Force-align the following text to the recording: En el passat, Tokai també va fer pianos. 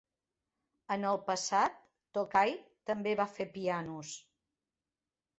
En 0.93 1.03
el 1.09 1.17
passat, 1.25 1.75
Tokai 2.17 2.53
també 2.91 3.13
va 3.19 3.27
fer 3.33 3.47
pianos. 3.59 4.15